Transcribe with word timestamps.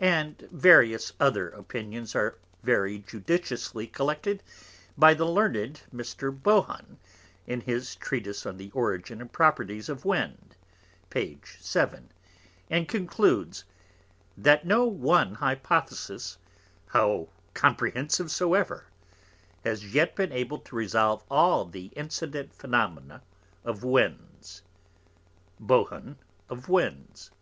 And 0.00 0.38
various 0.50 1.12
other 1.20 1.48
Opinions 1.50 2.16
are 2.16 2.36
very 2.64 2.98
judiciously 2.98 3.86
collected 3.86 4.42
by 4.98 5.14
the 5.14 5.24
Learned 5.24 5.82
Mr. 5.94 6.32
Bohun 6.36 6.98
in 7.46 7.60
his 7.60 7.94
Treatise 7.94 8.44
of 8.44 8.58
the 8.58 8.72
Origin 8.72 9.20
and 9.20 9.32
Properties 9.32 9.88
of 9.88 10.04
Wind, 10.04 10.56
P. 11.10 11.38
7. 11.60 12.10
and 12.70 12.88
concludes, 12.88 13.62
'That 14.36 14.66
no 14.66 14.84
one 14.84 15.36
Hypothesis, 15.36 16.38
how 16.88 17.28
Comprehensive 17.54 18.32
soever, 18.32 18.86
has 19.62 19.94
yet 19.94 20.16
been 20.16 20.32
able 20.32 20.58
to 20.58 20.74
resolve 20.74 21.22
all 21.30 21.66
the 21.66 21.92
Incident 21.94 22.52
Phenomena 22.52 23.22
of 23.62 23.84
Winds. 23.84 24.62
Bohun 25.60 26.18
of 26.50 26.68
Winds, 26.68 27.30
P. 27.30 27.36